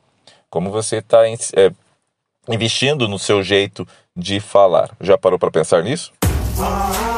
Como 0.50 0.72
você 0.72 0.98
está 0.98 1.20
é, 1.30 1.72
investindo 2.50 3.08
no 3.08 3.20
seu 3.20 3.44
jeito 3.44 3.88
de 4.16 4.40
falar? 4.40 4.90
Já 5.00 5.20
parou 5.20 5.38
para 5.38 5.52
pensar 5.52 5.84
nisso? 5.84 6.12
E 7.06 7.09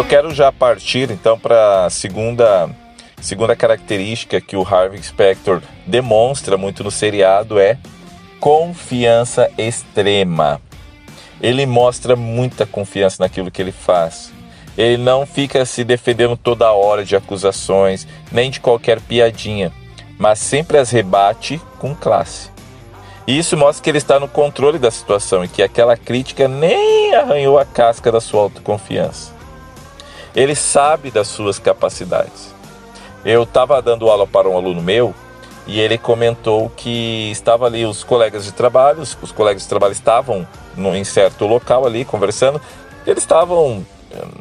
eu 0.00 0.04
quero 0.04 0.34
já 0.34 0.50
partir 0.50 1.10
então 1.10 1.38
para 1.38 1.84
a 1.84 1.90
segunda, 1.90 2.70
segunda 3.20 3.54
característica 3.54 4.40
que 4.40 4.56
o 4.56 4.66
Harvey 4.66 5.02
Specter 5.02 5.60
demonstra 5.86 6.56
muito 6.56 6.82
no 6.82 6.90
seriado 6.90 7.58
é 7.58 7.76
confiança 8.40 9.50
extrema. 9.58 10.58
Ele 11.38 11.66
mostra 11.66 12.16
muita 12.16 12.64
confiança 12.64 13.22
naquilo 13.22 13.50
que 13.50 13.60
ele 13.60 13.72
faz. 13.72 14.32
Ele 14.74 14.96
não 14.96 15.26
fica 15.26 15.66
se 15.66 15.84
defendendo 15.84 16.34
toda 16.34 16.72
hora 16.72 17.04
de 17.04 17.14
acusações, 17.14 18.08
nem 18.32 18.50
de 18.50 18.58
qualquer 18.58 19.02
piadinha, 19.02 19.70
mas 20.18 20.38
sempre 20.38 20.78
as 20.78 20.90
rebate 20.90 21.60
com 21.78 21.94
classe. 21.94 22.48
E 23.26 23.36
isso 23.36 23.54
mostra 23.54 23.84
que 23.84 23.90
ele 23.90 23.98
está 23.98 24.18
no 24.18 24.28
controle 24.28 24.78
da 24.78 24.90
situação 24.90 25.44
e 25.44 25.48
que 25.48 25.62
aquela 25.62 25.94
crítica 25.94 26.48
nem 26.48 27.14
arranhou 27.14 27.58
a 27.58 27.66
casca 27.66 28.10
da 28.10 28.20
sua 28.20 28.40
autoconfiança. 28.40 29.39
Ele 30.34 30.54
sabe 30.54 31.10
das 31.10 31.28
suas 31.28 31.58
capacidades. 31.58 32.54
Eu 33.24 33.42
estava 33.42 33.80
dando 33.82 34.08
aula 34.08 34.26
para 34.26 34.48
um 34.48 34.56
aluno 34.56 34.80
meu 34.80 35.14
e 35.66 35.78
ele 35.80 35.98
comentou 35.98 36.70
que 36.70 37.30
estava 37.30 37.66
ali 37.66 37.84
os 37.84 38.02
colegas 38.02 38.44
de 38.44 38.52
trabalho, 38.52 39.00
os 39.00 39.32
colegas 39.32 39.62
de 39.62 39.68
trabalho 39.68 39.92
estavam 39.92 40.46
no, 40.76 40.96
em 40.96 41.04
certo 41.04 41.46
local 41.46 41.86
ali 41.86 42.04
conversando, 42.04 42.60
eles 43.06 43.22
estavam 43.22 43.84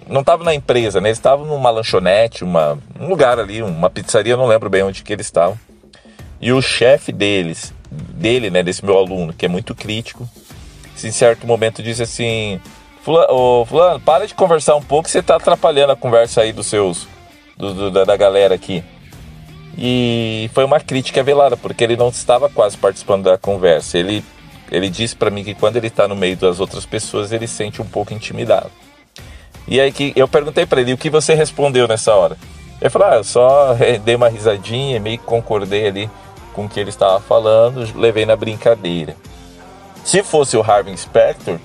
não 0.07 0.21
estavam 0.21 0.45
na 0.45 0.53
empresa, 0.53 0.99
né? 0.99 1.09
Eles 1.09 1.17
estavam 1.17 1.45
numa 1.45 1.69
lanchonete, 1.69 2.43
uma, 2.43 2.77
um 2.99 3.07
lugar 3.07 3.39
ali, 3.39 3.61
uma 3.61 3.89
pizzaria, 3.89 4.35
não 4.35 4.47
lembro 4.47 4.69
bem 4.69 4.83
onde 4.83 5.03
que 5.03 5.13
eles 5.13 5.27
estavam. 5.27 5.59
E 6.41 6.51
o 6.51 6.61
chefe 6.61 7.11
deles, 7.11 7.73
dele, 7.91 8.49
né, 8.49 8.63
desse 8.63 8.83
meu 8.83 8.97
aluno, 8.97 9.33
que 9.33 9.45
é 9.45 9.49
muito 9.49 9.75
crítico, 9.75 10.27
em 11.03 11.11
certo 11.11 11.45
momento 11.45 11.83
disse 11.83 12.03
assim: 12.03 12.59
Fulano, 13.09 13.65
fulano, 13.65 13.99
para 13.99 14.27
de 14.27 14.35
conversar 14.35 14.75
um 14.75 14.83
pouco, 14.83 15.09
você 15.09 15.17
está 15.17 15.35
atrapalhando 15.35 15.91
a 15.91 15.95
conversa 15.95 16.41
aí 16.41 16.53
dos 16.53 16.67
seus. 16.67 17.07
Do, 17.57 17.73
do, 17.73 17.89
da, 17.89 18.03
da 18.03 18.15
galera 18.15 18.53
aqui. 18.53 18.83
E 19.75 20.47
foi 20.53 20.63
uma 20.63 20.79
crítica 20.79 21.23
velada, 21.23 21.57
porque 21.57 21.83
ele 21.83 21.97
não 21.97 22.09
estava 22.09 22.47
quase 22.49 22.77
participando 22.77 23.23
da 23.23 23.35
conversa. 23.35 23.97
Ele, 23.97 24.23
ele 24.71 24.91
disse 24.91 25.15
para 25.15 25.31
mim 25.31 25.43
que 25.43 25.55
quando 25.55 25.77
ele 25.77 25.87
está 25.87 26.07
no 26.07 26.15
meio 26.15 26.37
das 26.37 26.59
outras 26.59 26.85
pessoas, 26.85 27.31
ele 27.31 27.47
sente 27.47 27.81
um 27.81 27.85
pouco 27.85 28.13
intimidado. 28.13 28.69
E 29.67 29.81
aí 29.81 29.91
que 29.91 30.13
eu 30.15 30.27
perguntei 30.27 30.67
para 30.67 30.79
ele, 30.79 30.93
o 30.93 30.97
que 30.97 31.09
você 31.09 31.33
respondeu 31.33 31.87
nessa 31.87 32.13
hora? 32.13 32.37
Ele 32.79 32.91
falou, 32.91 33.07
ah, 33.07 33.15
eu 33.15 33.23
só 33.23 33.75
dei 34.05 34.13
uma 34.13 34.29
risadinha, 34.29 34.99
meio 34.99 35.17
que 35.17 35.25
concordei 35.25 35.87
ali 35.87 36.07
com 36.53 36.65
o 36.65 36.69
que 36.69 36.79
ele 36.79 36.91
estava 36.91 37.19
falando, 37.19 37.89
levei 37.97 38.27
na 38.27 38.35
brincadeira. 38.35 39.15
Se 40.03 40.21
fosse 40.21 40.55
o 40.55 40.61
Harvey 40.61 40.95
Specter, 40.95 41.59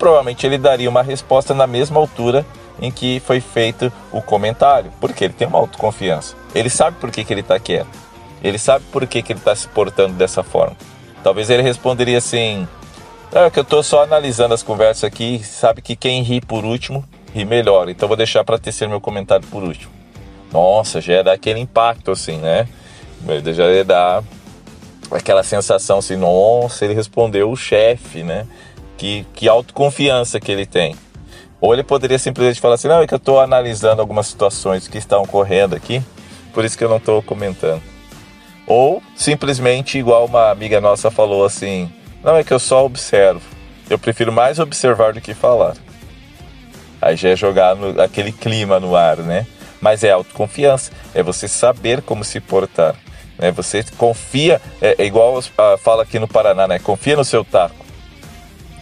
provavelmente 0.00 0.46
ele 0.46 0.56
daria 0.56 0.88
uma 0.88 1.02
resposta 1.02 1.52
na 1.52 1.66
mesma 1.66 2.00
altura 2.00 2.44
em 2.80 2.90
que 2.90 3.20
foi 3.20 3.38
feito 3.38 3.92
o 4.10 4.22
comentário, 4.22 4.90
porque 4.98 5.24
ele 5.24 5.34
tem 5.34 5.46
uma 5.46 5.58
autoconfiança. 5.58 6.34
Ele 6.54 6.70
sabe 6.70 6.96
por 6.98 7.10
que, 7.10 7.22
que 7.22 7.32
ele 7.32 7.42
está 7.42 7.60
quieto. 7.60 7.86
Ele 8.42 8.58
sabe 8.58 8.82
por 8.90 9.06
que, 9.06 9.22
que 9.22 9.32
ele 9.34 9.38
está 9.38 9.54
se 9.54 9.68
portando 9.68 10.14
dessa 10.14 10.42
forma. 10.42 10.74
Talvez 11.22 11.50
ele 11.50 11.62
responderia 11.62 12.16
assim: 12.16 12.66
É 13.30 13.50
que 13.50 13.58
eu 13.58 13.62
estou 13.62 13.82
só 13.82 14.02
analisando 14.02 14.54
as 14.54 14.62
conversas 14.62 15.04
aqui, 15.04 15.42
sabe 15.44 15.82
que 15.82 15.94
quem 15.94 16.22
ri 16.22 16.40
por 16.40 16.64
último 16.64 17.04
ri 17.34 17.44
melhor, 17.44 17.90
então 17.90 18.08
vou 18.08 18.16
deixar 18.16 18.42
para 18.42 18.58
tecer 18.58 18.88
meu 18.88 19.00
comentário 19.00 19.46
por 19.48 19.62
último. 19.62 19.92
Nossa, 20.50 21.00
já 21.00 21.22
dar 21.22 21.32
aquele 21.32 21.60
impacto 21.60 22.10
assim, 22.10 22.38
né? 22.38 22.66
Já 23.54 23.84
dar 23.84 24.24
aquela 25.10 25.42
sensação 25.42 25.98
assim: 25.98 26.16
nossa, 26.16 26.86
ele 26.86 26.94
respondeu 26.94 27.50
o 27.50 27.56
chefe, 27.56 28.22
né? 28.22 28.46
Que, 29.00 29.26
que 29.34 29.48
autoconfiança 29.48 30.38
que 30.38 30.52
ele 30.52 30.66
tem. 30.66 30.94
Ou 31.58 31.72
ele 31.72 31.82
poderia 31.82 32.18
simplesmente 32.18 32.60
falar 32.60 32.74
assim: 32.74 32.86
não, 32.86 33.00
é 33.00 33.06
que 33.06 33.14
eu 33.14 33.16
estou 33.16 33.40
analisando 33.40 34.02
algumas 34.02 34.26
situações 34.26 34.86
que 34.86 34.98
estão 34.98 35.22
ocorrendo 35.22 35.74
aqui, 35.74 36.02
por 36.52 36.66
isso 36.66 36.76
que 36.76 36.84
eu 36.84 36.88
não 36.88 36.98
estou 36.98 37.22
comentando. 37.22 37.80
Ou 38.66 39.02
simplesmente, 39.16 39.98
igual 39.98 40.26
uma 40.26 40.50
amiga 40.50 40.82
nossa 40.82 41.10
falou 41.10 41.46
assim: 41.46 41.90
não, 42.22 42.36
é 42.36 42.44
que 42.44 42.52
eu 42.52 42.58
só 42.58 42.84
observo. 42.84 43.40
Eu 43.88 43.98
prefiro 43.98 44.30
mais 44.30 44.58
observar 44.58 45.14
do 45.14 45.20
que 45.20 45.32
falar. 45.32 45.76
Aí 47.00 47.16
já 47.16 47.30
é 47.30 47.36
jogar 47.36 47.74
no, 47.74 47.98
aquele 48.02 48.32
clima 48.32 48.78
no 48.78 48.94
ar, 48.94 49.16
né? 49.16 49.46
Mas 49.80 50.04
é 50.04 50.10
autoconfiança, 50.10 50.92
é 51.14 51.22
você 51.22 51.48
saber 51.48 52.02
como 52.02 52.22
se 52.22 52.38
portar. 52.38 52.94
Né? 53.38 53.50
Você 53.52 53.82
confia, 53.96 54.60
é, 54.78 54.96
é 54.98 55.06
igual 55.06 55.38
uh, 55.38 55.78
fala 55.78 56.02
aqui 56.02 56.18
no 56.18 56.28
Paraná, 56.28 56.68
né? 56.68 56.78
Confia 56.78 57.16
no 57.16 57.24
seu 57.24 57.42
taco. 57.42 57.79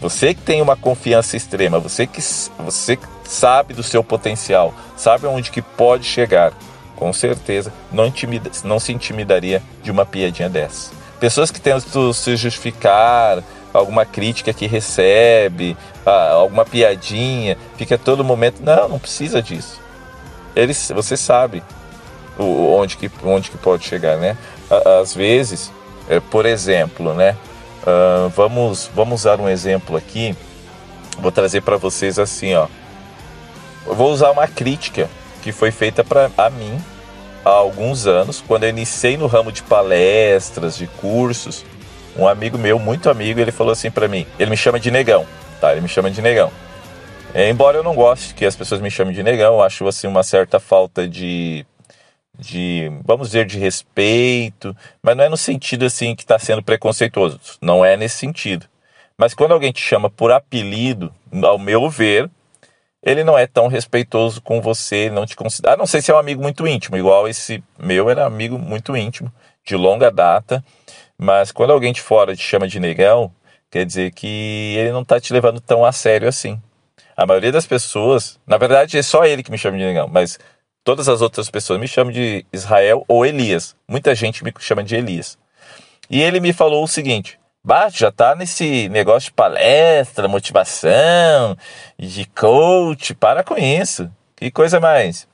Você 0.01 0.33
que 0.33 0.41
tem 0.41 0.61
uma 0.61 0.77
confiança 0.77 1.35
extrema, 1.35 1.79
você 1.79 2.07
que 2.07 2.21
você 2.59 2.97
sabe 3.25 3.73
do 3.73 3.83
seu 3.83 4.03
potencial, 4.03 4.73
sabe 4.95 5.27
onde 5.27 5.51
que 5.51 5.61
pode 5.61 6.05
chegar, 6.05 6.53
com 6.95 7.11
certeza 7.11 7.71
não, 7.91 8.05
intimida, 8.05 8.49
não 8.63 8.79
se 8.79 8.93
intimidaria 8.93 9.61
de 9.83 9.91
uma 9.91 10.05
piadinha 10.05 10.49
dessa. 10.49 10.91
Pessoas 11.19 11.51
que 11.51 11.59
tentam 11.59 12.13
se 12.13 12.35
justificar, 12.37 13.43
alguma 13.73 14.05
crítica 14.05 14.53
que 14.53 14.67
recebe, 14.67 15.75
alguma 16.05 16.63
piadinha, 16.63 17.57
fica 17.77 17.97
todo 17.97 18.23
momento. 18.23 18.61
Não, 18.61 18.87
não 18.87 18.99
precisa 18.99 19.41
disso. 19.41 19.81
Eles, 20.55 20.91
você 20.95 21.17
sabe 21.17 21.61
onde 22.37 22.95
que, 22.95 23.11
onde 23.23 23.51
que 23.51 23.57
pode 23.57 23.85
chegar, 23.85 24.17
né? 24.17 24.37
Às 25.01 25.13
vezes, 25.13 25.71
é, 26.07 26.19
por 26.19 26.45
exemplo, 26.45 27.13
né? 27.13 27.35
Uh, 27.81 28.29
vamos, 28.29 28.89
vamos 28.93 29.21
usar 29.21 29.39
um 29.39 29.47
exemplo 29.47 29.95
aqui. 29.95 30.35
Vou 31.19 31.31
trazer 31.31 31.61
para 31.61 31.77
vocês 31.77 32.19
assim, 32.19 32.53
ó. 32.55 32.67
Eu 33.85 33.95
vou 33.95 34.11
usar 34.11 34.31
uma 34.31 34.47
crítica 34.47 35.09
que 35.41 35.51
foi 35.51 35.71
feita 35.71 36.03
para 36.03 36.29
a 36.37 36.49
mim 36.49 36.79
há 37.43 37.49
alguns 37.49 38.05
anos, 38.05 38.43
quando 38.45 38.63
eu 38.63 38.69
iniciei 38.69 39.17
no 39.17 39.27
ramo 39.27 39.51
de 39.51 39.63
palestras, 39.63 40.77
de 40.77 40.87
cursos. 40.87 41.65
Um 42.17 42.27
amigo 42.27 42.57
meu, 42.57 42.77
muito 42.77 43.09
amigo, 43.09 43.39
ele 43.39 43.51
falou 43.51 43.71
assim 43.71 43.89
para 43.89 44.07
mim. 44.07 44.25
Ele 44.37 44.49
me 44.49 44.57
chama 44.57 44.79
de 44.79 44.91
negão, 44.91 45.25
tá? 45.61 45.71
Ele 45.71 45.81
me 45.81 45.87
chama 45.87 46.11
de 46.11 46.21
negão. 46.21 46.51
É, 47.33 47.49
embora 47.49 47.77
eu 47.77 47.83
não 47.83 47.93
goste 47.93 48.33
que 48.33 48.45
as 48.45 48.55
pessoas 48.55 48.81
me 48.81 48.89
chamem 48.89 49.13
de 49.13 49.21
negão, 49.21 49.61
acho 49.61 49.87
assim 49.87 50.07
uma 50.07 50.23
certa 50.23 50.59
falta 50.59 51.07
de 51.07 51.65
de, 52.39 52.89
vamos 53.03 53.27
dizer, 53.27 53.45
de 53.45 53.59
respeito, 53.59 54.75
mas 55.03 55.15
não 55.15 55.23
é 55.25 55.29
no 55.29 55.37
sentido 55.37 55.85
assim 55.85 56.15
que 56.15 56.23
está 56.23 56.39
sendo 56.39 56.63
preconceituoso, 56.63 57.39
não 57.61 57.83
é 57.83 57.97
nesse 57.97 58.15
sentido. 58.15 58.65
Mas 59.17 59.33
quando 59.33 59.51
alguém 59.51 59.73
te 59.73 59.81
chama 59.81 60.09
por 60.09 60.31
apelido, 60.31 61.13
ao 61.43 61.59
meu 61.59 61.89
ver, 61.89 62.29
ele 63.03 63.23
não 63.23 63.37
é 63.37 63.45
tão 63.45 63.67
respeitoso 63.67 64.41
com 64.41 64.61
você, 64.61 65.09
não 65.09 65.25
te 65.25 65.35
considera. 65.35 65.73
Ah, 65.73 65.77
não 65.77 65.85
sei 65.85 66.01
se 66.01 66.09
é 66.09 66.15
um 66.15 66.17
amigo 66.17 66.41
muito 66.41 66.65
íntimo, 66.65 66.97
igual 66.97 67.27
esse 67.27 67.61
meu 67.77 68.09
era 68.09 68.25
amigo 68.25 68.57
muito 68.57 68.95
íntimo, 68.95 69.31
de 69.65 69.75
longa 69.75 70.09
data, 70.09 70.63
mas 71.17 71.51
quando 71.51 71.71
alguém 71.71 71.91
de 71.91 72.01
fora 72.01 72.35
te 72.35 72.41
chama 72.41 72.67
de 72.67 72.79
negão, 72.79 73.31
quer 73.69 73.85
dizer 73.85 74.11
que 74.11 74.75
ele 74.77 74.93
não 74.93 75.01
está 75.01 75.19
te 75.19 75.33
levando 75.33 75.59
tão 75.59 75.83
a 75.83 75.91
sério 75.91 76.27
assim. 76.27 76.59
A 77.17 77.25
maioria 77.25 77.51
das 77.51 77.67
pessoas, 77.67 78.39
na 78.47 78.57
verdade 78.57 78.97
é 78.97 79.03
só 79.03 79.25
ele 79.25 79.43
que 79.43 79.51
me 79.51 79.57
chama 79.57 79.77
de 79.77 79.83
negão, 79.83 80.07
mas 80.07 80.39
Todas 80.89 81.07
as 81.07 81.21
outras 81.21 81.51
pessoas 81.51 81.79
me 81.79 81.87
chamam 81.87 82.11
de 82.11 82.43
Israel 82.51 83.05
ou 83.07 83.23
Elias. 83.23 83.75
Muita 83.87 84.15
gente 84.15 84.43
me 84.43 84.51
chama 84.57 84.83
de 84.83 84.95
Elias. 84.95 85.37
E 86.09 86.19
ele 86.19 86.39
me 86.39 86.51
falou 86.51 86.83
o 86.83 86.87
seguinte: 86.87 87.39
Bah, 87.63 87.89
já 87.89 88.11
tá 88.11 88.33
nesse 88.33 88.89
negócio 88.89 89.29
de 89.29 89.33
palestra, 89.33 90.27
motivação, 90.27 91.55
de 91.95 92.25
coach, 92.25 93.13
para 93.13 93.43
com 93.43 93.55
isso. 93.55 94.09
Que 94.35 94.49
coisa 94.49 94.79
mais. 94.79 95.27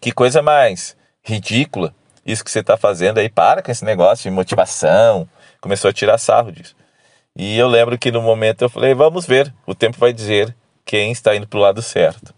Que 0.00 0.12
coisa 0.12 0.40
mais 0.40 0.96
ridícula. 1.24 1.92
isso 2.24 2.44
que 2.44 2.50
você 2.52 2.60
está 2.60 2.76
fazendo 2.76 3.18
aí, 3.18 3.28
para 3.28 3.62
com 3.62 3.72
esse 3.72 3.84
negócio 3.84 4.30
de 4.30 4.30
motivação. 4.30 5.28
Começou 5.60 5.88
a 5.88 5.92
tirar 5.92 6.18
sarro 6.18 6.52
disso. 6.52 6.76
E 7.34 7.58
eu 7.58 7.66
lembro 7.66 7.98
que 7.98 8.12
no 8.12 8.22
momento 8.22 8.62
eu 8.62 8.68
falei, 8.68 8.94
vamos 8.94 9.26
ver, 9.26 9.52
o 9.66 9.74
tempo 9.74 9.98
vai 9.98 10.12
dizer 10.12 10.54
quem 10.84 11.10
está 11.10 11.34
indo 11.34 11.48
para 11.48 11.58
o 11.58 11.62
lado 11.62 11.82
certo. 11.82 12.32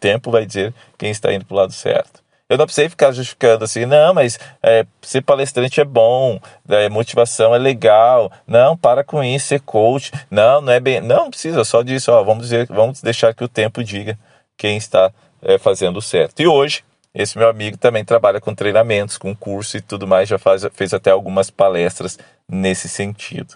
Tempo 0.00 0.30
vai 0.30 0.46
dizer 0.46 0.74
quem 0.98 1.10
está 1.10 1.32
indo 1.32 1.44
para 1.44 1.54
o 1.54 1.58
lado 1.58 1.72
certo. 1.72 2.20
Eu 2.48 2.58
não 2.58 2.64
precisei 2.64 2.88
ficar 2.88 3.12
justificando 3.12 3.64
assim, 3.64 3.86
não, 3.86 4.12
mas 4.12 4.36
é, 4.60 4.84
ser 5.02 5.22
palestrante 5.22 5.80
é 5.80 5.84
bom, 5.84 6.40
é, 6.68 6.88
motivação 6.88 7.54
é 7.54 7.58
legal, 7.58 8.32
não, 8.44 8.76
para 8.76 9.04
com 9.04 9.22
isso, 9.22 9.46
ser 9.46 9.60
coach, 9.60 10.10
não, 10.28 10.60
não 10.60 10.72
é 10.72 10.80
bem, 10.80 11.00
não, 11.00 11.16
não 11.16 11.30
precisa, 11.30 11.62
só 11.62 11.80
disso, 11.82 12.10
ó, 12.10 12.24
vamos 12.24 12.42
dizer, 12.42 12.66
vamos 12.66 13.00
deixar 13.00 13.32
que 13.32 13.44
o 13.44 13.48
tempo 13.48 13.84
diga 13.84 14.18
quem 14.58 14.76
está 14.76 15.12
é, 15.40 15.58
fazendo 15.58 16.02
certo. 16.02 16.40
E 16.40 16.46
hoje, 16.48 16.82
esse 17.14 17.38
meu 17.38 17.48
amigo 17.48 17.76
também 17.76 18.04
trabalha 18.04 18.40
com 18.40 18.52
treinamentos, 18.52 19.16
com 19.16 19.34
curso 19.34 19.76
e 19.76 19.80
tudo 19.80 20.04
mais, 20.04 20.28
já 20.28 20.36
faz, 20.36 20.66
fez 20.72 20.92
até 20.92 21.12
algumas 21.12 21.50
palestras 21.50 22.18
nesse 22.48 22.88
sentido. 22.88 23.54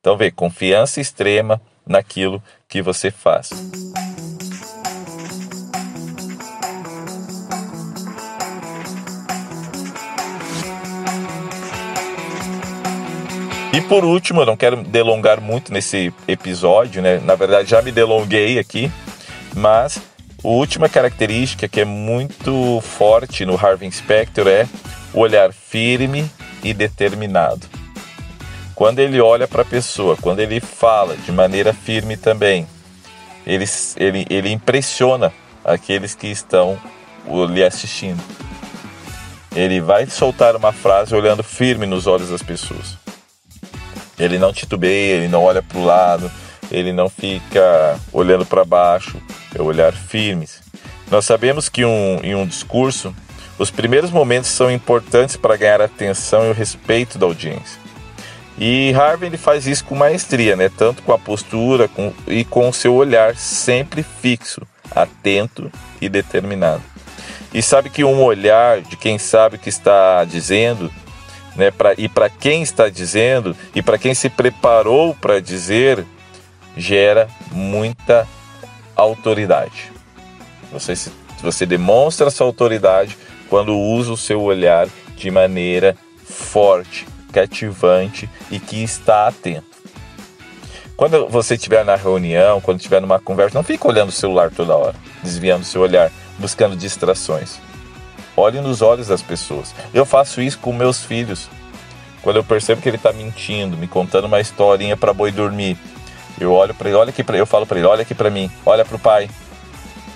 Então, 0.00 0.16
vê, 0.16 0.30
confiança 0.30 0.98
extrema 0.98 1.60
naquilo 1.86 2.42
que 2.66 2.80
você 2.80 3.10
faz. 3.10 3.50
E 13.72 13.80
por 13.82 14.04
último, 14.04 14.40
eu 14.40 14.46
não 14.46 14.56
quero 14.56 14.82
delongar 14.82 15.40
muito 15.40 15.72
nesse 15.72 16.12
episódio, 16.26 17.02
né? 17.02 17.18
Na 17.18 17.34
verdade, 17.34 17.70
já 17.70 17.82
me 17.82 17.92
delonguei 17.92 18.58
aqui, 18.58 18.90
mas 19.54 20.00
a 20.42 20.48
última 20.48 20.88
característica 20.88 21.68
que 21.68 21.80
é 21.80 21.84
muito 21.84 22.80
forte 22.80 23.44
no 23.44 23.54
Harvey 23.54 23.90
Specter 23.92 24.46
é 24.46 24.66
o 25.12 25.20
olhar 25.20 25.52
firme 25.52 26.30
e 26.62 26.72
determinado. 26.72 27.66
Quando 28.74 29.00
ele 29.00 29.20
olha 29.20 29.46
para 29.46 29.62
a 29.62 29.66
pessoa, 29.66 30.16
quando 30.16 30.40
ele 30.40 30.60
fala 30.60 31.16
de 31.16 31.32
maneira 31.32 31.72
firme 31.72 32.16
também, 32.16 32.66
ele, 33.46 33.64
ele, 33.96 34.26
ele 34.30 34.50
impressiona 34.50 35.32
aqueles 35.64 36.14
que 36.14 36.28
estão 36.28 36.78
lhe 37.50 37.64
assistindo. 37.64 38.22
Ele 39.54 39.80
vai 39.80 40.06
soltar 40.06 40.54
uma 40.54 40.72
frase 40.72 41.14
olhando 41.14 41.42
firme 41.42 41.86
nos 41.86 42.06
olhos 42.06 42.30
das 42.30 42.42
pessoas. 42.42 42.96
Ele 44.18 44.38
não 44.38 44.52
titubeia, 44.52 45.16
ele 45.16 45.28
não 45.28 45.42
olha 45.42 45.62
para 45.62 45.78
o 45.78 45.84
lado, 45.84 46.30
ele 46.70 46.92
não 46.92 47.08
fica 47.08 47.98
olhando 48.12 48.44
para 48.44 48.64
baixo, 48.64 49.20
é 49.54 49.62
olhar 49.62 49.92
firmes. 49.92 50.60
Nós 51.10 51.24
sabemos 51.24 51.68
que 51.68 51.84
um, 51.84 52.20
em 52.22 52.34
um 52.34 52.46
discurso, 52.46 53.14
os 53.58 53.70
primeiros 53.70 54.10
momentos 54.10 54.50
são 54.50 54.70
importantes 54.70 55.36
para 55.36 55.56
ganhar 55.56 55.80
a 55.80 55.86
atenção 55.86 56.46
e 56.46 56.50
o 56.50 56.54
respeito 56.54 57.18
da 57.18 57.26
audiência. 57.26 57.80
E 58.58 58.92
Harvey 58.92 59.28
ele 59.28 59.38
faz 59.38 59.66
isso 59.66 59.84
com 59.84 59.94
maestria, 59.94 60.56
né? 60.56 60.68
tanto 60.68 61.02
com 61.02 61.12
a 61.12 61.18
postura 61.18 61.86
com, 61.86 62.12
e 62.26 62.44
com 62.44 62.68
o 62.68 62.72
seu 62.72 62.94
olhar 62.94 63.36
sempre 63.36 64.02
fixo, 64.02 64.62
atento 64.90 65.70
e 66.00 66.08
determinado. 66.08 66.82
E 67.54 67.62
sabe 67.62 67.88
que 67.88 68.04
um 68.04 68.22
olhar 68.22 68.80
de 68.80 68.96
quem 68.96 69.18
sabe 69.18 69.56
o 69.56 69.58
que 69.58 69.68
está 69.68 70.24
dizendo 70.24 70.90
né, 71.58 71.72
pra, 71.72 71.92
e 71.98 72.08
para 72.08 72.30
quem 72.30 72.62
está 72.62 72.88
dizendo 72.88 73.54
e 73.74 73.82
para 73.82 73.98
quem 73.98 74.14
se 74.14 74.30
preparou 74.30 75.12
para 75.14 75.40
dizer, 75.40 76.06
gera 76.76 77.28
muita 77.50 78.26
autoridade. 78.94 79.90
Você, 80.72 80.94
se, 80.94 81.10
você 81.42 81.66
demonstra 81.66 82.28
essa 82.28 82.44
autoridade 82.44 83.18
quando 83.50 83.76
usa 83.76 84.12
o 84.12 84.16
seu 84.16 84.40
olhar 84.40 84.88
de 85.16 85.30
maneira 85.32 85.96
forte, 86.24 87.06
cativante 87.32 88.30
e 88.50 88.60
que 88.60 88.82
está 88.82 89.26
atento. 89.26 89.66
Quando 90.96 91.28
você 91.28 91.54
estiver 91.54 91.84
na 91.84 91.96
reunião, 91.96 92.60
quando 92.60 92.78
estiver 92.78 93.00
numa 93.00 93.18
conversa, 93.18 93.58
não 93.58 93.64
fique 93.64 93.86
olhando 93.86 94.10
o 94.10 94.12
celular 94.12 94.50
toda 94.50 94.76
hora, 94.76 94.94
desviando 95.22 95.64
seu 95.64 95.80
olhar, 95.80 96.10
buscando 96.38 96.76
distrações. 96.76 97.58
Olhe 98.38 98.60
nos 98.60 98.82
olhos 98.82 99.08
das 99.08 99.20
pessoas. 99.20 99.74
Eu 99.92 100.06
faço 100.06 100.40
isso 100.40 100.60
com 100.60 100.72
meus 100.72 101.02
filhos. 101.04 101.50
Quando 102.22 102.36
eu 102.36 102.44
percebo 102.44 102.80
que 102.80 102.88
ele 102.88 102.96
está 102.96 103.12
mentindo, 103.12 103.76
me 103.76 103.88
contando 103.88 104.26
uma 104.26 104.40
historinha 104.40 104.96
para 104.96 105.12
boi 105.12 105.32
dormir, 105.32 105.76
eu 106.40 106.52
olho 106.52 106.72
para 106.72 106.88
ele, 106.88 106.96
olha 106.96 107.10
aqui 107.10 107.24
para 107.24 107.36
eu 107.36 107.44
falo 107.44 107.66
para 107.66 107.78
ele, 107.78 107.88
olha 107.88 108.02
aqui 108.02 108.14
para 108.14 108.30
mim, 108.30 108.48
olha 108.64 108.84
para 108.84 108.94
o 108.94 108.98
pai. 108.98 109.28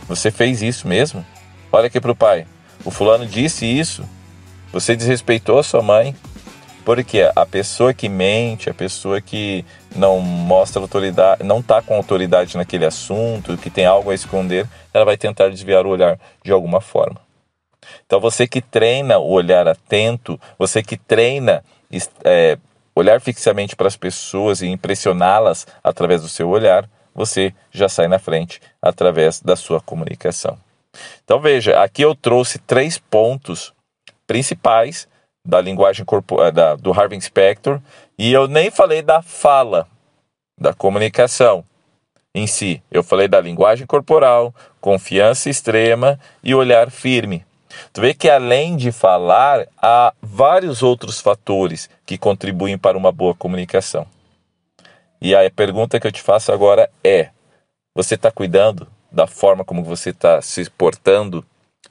Você 0.06 0.30
fez 0.30 0.62
isso 0.62 0.86
mesmo? 0.86 1.26
Olha 1.72 1.88
aqui 1.88 2.00
para 2.00 2.12
o 2.12 2.14
pai. 2.14 2.46
O 2.84 2.92
fulano 2.92 3.26
disse 3.26 3.66
isso. 3.66 4.08
Você 4.72 4.94
desrespeitou 4.94 5.58
a 5.58 5.64
sua 5.64 5.82
mãe. 5.82 6.14
Porque 6.84 7.28
a 7.34 7.44
pessoa 7.44 7.92
que 7.92 8.08
mente, 8.08 8.70
a 8.70 8.74
pessoa 8.74 9.20
que 9.20 9.64
não 9.96 10.20
mostra 10.20 10.80
autoridade, 10.80 11.42
não 11.42 11.58
está 11.58 11.82
com 11.82 11.96
autoridade 11.96 12.56
naquele 12.56 12.84
assunto, 12.84 13.56
que 13.56 13.68
tem 13.70 13.84
algo 13.84 14.10
a 14.10 14.14
esconder, 14.14 14.68
ela 14.94 15.04
vai 15.04 15.16
tentar 15.16 15.48
desviar 15.48 15.86
o 15.86 15.88
olhar 15.88 16.20
de 16.44 16.52
alguma 16.52 16.80
forma. 16.80 17.20
Então 18.06 18.20
você 18.20 18.46
que 18.46 18.60
treina 18.60 19.18
o 19.18 19.30
olhar 19.30 19.66
atento, 19.68 20.38
você 20.58 20.82
que 20.82 20.96
treina 20.96 21.64
é, 22.24 22.58
olhar 22.94 23.20
fixamente 23.20 23.76
para 23.76 23.88
as 23.88 23.96
pessoas 23.96 24.62
e 24.62 24.66
impressioná-las 24.66 25.66
através 25.82 26.22
do 26.22 26.28
seu 26.28 26.48
olhar, 26.48 26.88
você 27.14 27.54
já 27.70 27.88
sai 27.88 28.08
na 28.08 28.18
frente 28.18 28.60
através 28.80 29.40
da 29.40 29.56
sua 29.56 29.80
comunicação. 29.80 30.58
Então 31.24 31.40
veja, 31.40 31.82
aqui 31.82 32.02
eu 32.02 32.14
trouxe 32.14 32.58
três 32.58 32.98
pontos 32.98 33.72
principais 34.26 35.08
da 35.46 35.60
linguagem 35.60 36.04
corporal 36.04 36.46
é, 36.46 36.76
do 36.76 36.92
Harvey 36.92 37.20
Specter 37.20 37.80
e 38.18 38.32
eu 38.32 38.46
nem 38.46 38.70
falei 38.70 39.02
da 39.02 39.22
fala, 39.22 39.88
da 40.58 40.72
comunicação 40.72 41.64
em 42.34 42.46
si. 42.46 42.82
Eu 42.90 43.02
falei 43.02 43.28
da 43.28 43.40
linguagem 43.40 43.86
corporal, 43.86 44.54
confiança 44.80 45.50
extrema 45.50 46.18
e 46.42 46.54
olhar 46.54 46.90
firme. 46.90 47.44
Tu 47.92 48.00
vê 48.00 48.14
que 48.14 48.28
além 48.28 48.76
de 48.76 48.92
falar, 48.92 49.66
há 49.76 50.12
vários 50.20 50.82
outros 50.82 51.20
fatores 51.20 51.88
que 52.04 52.18
contribuem 52.18 52.78
para 52.78 52.96
uma 52.98 53.12
boa 53.12 53.34
comunicação. 53.34 54.06
E 55.20 55.34
a 55.34 55.50
pergunta 55.50 56.00
que 56.00 56.06
eu 56.06 56.12
te 56.12 56.20
faço 56.20 56.52
agora 56.52 56.90
é: 57.04 57.30
você 57.94 58.14
está 58.14 58.30
cuidando 58.30 58.88
da 59.10 59.26
forma 59.26 59.64
como 59.64 59.84
você 59.84 60.10
está 60.10 60.40
se 60.40 60.68
portando 60.70 61.44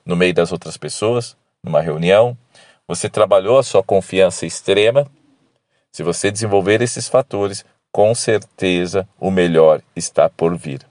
no 0.05 0.15
meio 0.15 0.33
das 0.33 0.51
outras 0.51 0.75
pessoas, 0.77 1.37
numa 1.63 1.81
reunião? 1.81 2.37
Você 2.87 3.09
trabalhou 3.09 3.57
a 3.57 3.63
sua 3.63 3.83
confiança 3.83 4.45
extrema? 4.45 5.07
Se 5.91 6.03
você 6.03 6.31
desenvolver 6.31 6.81
esses 6.81 7.07
fatores, 7.07 7.63
com 7.91 8.15
certeza 8.15 9.07
o 9.19 9.29
melhor 9.29 9.81
está 9.95 10.29
por 10.29 10.57
vir. 10.57 10.85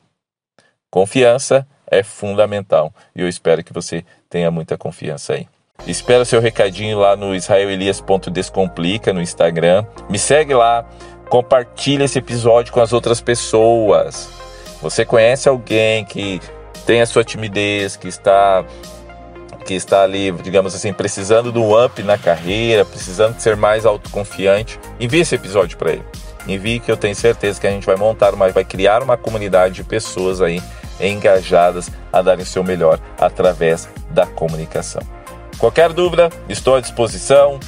Confiança 0.91 1.67
é 1.91 2.03
fundamental 2.03 2.93
e 3.15 3.21
eu 3.21 3.29
espero 3.29 3.65
que 3.65 3.73
você 3.73 4.05
tenha 4.29 4.51
muita 4.51 4.79
confiança 4.79 5.35
aí. 5.35 5.47
Espero 5.87 6.25
seu 6.25 6.41
recadinho 6.41 6.99
lá 6.99 7.17
no 7.17 7.35
israelelias.descomplica 7.35 9.13
no 9.13 9.21
Instagram. 9.21 9.85
Me 10.09 10.19
segue 10.19 10.55
lá, 10.55 10.85
compartilha 11.29 12.05
esse 12.05 12.19
episódio 12.19 12.73
com 12.73 12.81
as 12.81 12.93
outras 12.93 13.21
pessoas. 13.21 14.29
Você 14.83 15.05
conhece 15.05 15.49
alguém 15.49 16.05
que 16.05 16.41
tem 16.87 17.01
a 17.01 17.07
sua 17.07 17.25
timidez, 17.25 17.97
que 17.97 18.09
está 18.09 18.65
que 19.65 19.75
está 19.75 20.03
ali, 20.03 20.33
digamos 20.33 20.75
assim, 20.75 20.93
precisando 20.93 21.53
um 21.63 21.85
up 21.85 22.03
na 22.03 22.19
carreira, 22.19 22.85
precisando 22.85 23.37
de 23.37 23.43
ser 23.43 23.57
mais 23.57 23.87
autoconfiante, 23.87 24.81
envie 24.99 25.21
esse 25.21 25.35
episódio 25.35 25.79
para 25.79 25.93
ele. 25.93 26.05
Envie 26.49 26.81
que 26.81 26.91
eu 26.91 26.97
tenho 26.97 27.15
certeza 27.15 27.61
que 27.61 27.67
a 27.67 27.71
gente 27.71 27.87
vai 27.87 27.95
montar, 27.95 28.35
uma, 28.35 28.49
vai 28.49 28.65
criar 28.65 29.03
uma 29.03 29.17
comunidade 29.17 29.75
de 29.75 29.85
pessoas 29.85 30.41
aí 30.41 30.61
engajadas 31.01 31.91
a 32.13 32.23
darem 32.23 32.43
o 32.43 32.47
seu 32.47 32.63
melhor 32.63 32.99
através 33.19 33.89
da 34.11 34.27
comunicação. 34.27 35.03
Qualquer 35.59 35.93
dúvida, 35.93 36.31
estou 36.49 36.77
à 36.77 36.81
disposição. 36.81 37.59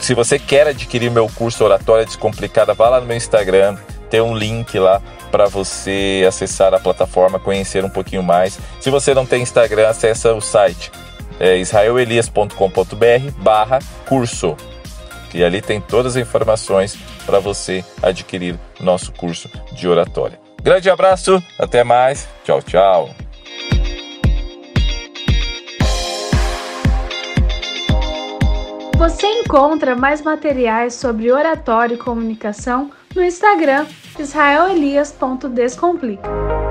Se 0.00 0.14
você 0.14 0.38
quer 0.38 0.66
adquirir 0.66 1.10
meu 1.10 1.28
curso 1.28 1.64
Oratória 1.64 2.04
Descomplicada, 2.04 2.74
vá 2.74 2.88
lá 2.88 3.00
no 3.00 3.06
meu 3.06 3.16
Instagram, 3.16 3.76
tem 4.10 4.20
um 4.20 4.36
link 4.36 4.78
lá 4.78 5.00
para 5.30 5.46
você 5.46 6.24
acessar 6.26 6.74
a 6.74 6.80
plataforma, 6.80 7.38
conhecer 7.38 7.84
um 7.84 7.90
pouquinho 7.90 8.22
mais. 8.22 8.58
Se 8.80 8.90
você 8.90 9.14
não 9.14 9.26
tem 9.26 9.42
Instagram, 9.42 9.88
acessa 9.88 10.34
o 10.34 10.40
site 10.40 10.90
é 11.40 11.56
israelelias.com.br 11.56 13.30
barra 13.38 13.78
curso. 14.06 14.56
E 15.32 15.44
ali 15.44 15.60
tem 15.60 15.80
todas 15.80 16.16
as 16.16 16.22
informações 16.22 16.96
para 17.26 17.38
você 17.38 17.84
adquirir 18.02 18.58
nosso 18.80 19.12
curso 19.12 19.48
de 19.72 19.86
oratória. 19.86 20.47
Grande 20.62 20.90
abraço, 20.90 21.42
até 21.58 21.82
mais. 21.84 22.28
Tchau, 22.44 22.60
tchau. 22.62 23.10
Você 28.96 29.26
encontra 29.26 29.94
mais 29.94 30.20
materiais 30.20 30.94
sobre 30.94 31.30
oratório 31.30 31.94
e 31.94 31.98
comunicação 31.98 32.90
no 33.14 33.24
Instagram 33.24 33.86
israelelias.descomplica. 34.18 36.67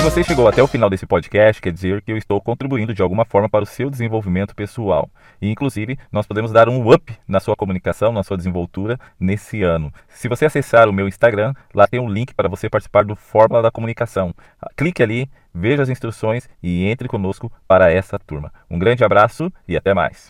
Se 0.00 0.04
você 0.04 0.24
chegou 0.24 0.48
até 0.48 0.62
o 0.62 0.66
final 0.66 0.88
desse 0.88 1.04
podcast, 1.04 1.60
quer 1.60 1.70
dizer 1.70 2.00
que 2.00 2.10
eu 2.10 2.16
estou 2.16 2.40
contribuindo 2.40 2.94
de 2.94 3.02
alguma 3.02 3.26
forma 3.26 3.50
para 3.50 3.64
o 3.64 3.66
seu 3.66 3.90
desenvolvimento 3.90 4.54
pessoal. 4.54 5.10
E, 5.42 5.50
inclusive, 5.50 5.98
nós 6.10 6.26
podemos 6.26 6.50
dar 6.50 6.70
um 6.70 6.90
up 6.90 7.14
na 7.28 7.38
sua 7.38 7.54
comunicação, 7.54 8.10
na 8.10 8.22
sua 8.22 8.38
desenvoltura 8.38 8.98
nesse 9.20 9.62
ano. 9.62 9.92
Se 10.08 10.26
você 10.26 10.46
acessar 10.46 10.88
o 10.88 10.92
meu 10.92 11.06
Instagram, 11.06 11.52
lá 11.74 11.86
tem 11.86 12.00
um 12.00 12.08
link 12.08 12.32
para 12.32 12.48
você 12.48 12.66
participar 12.70 13.04
do 13.04 13.14
Fórmula 13.14 13.60
da 13.60 13.70
Comunicação. 13.70 14.34
Clique 14.74 15.02
ali, 15.02 15.30
veja 15.54 15.82
as 15.82 15.90
instruções 15.90 16.48
e 16.62 16.86
entre 16.86 17.06
conosco 17.06 17.52
para 17.68 17.92
essa 17.92 18.18
turma. 18.18 18.50
Um 18.70 18.78
grande 18.78 19.04
abraço 19.04 19.52
e 19.68 19.76
até 19.76 19.92
mais. 19.92 20.28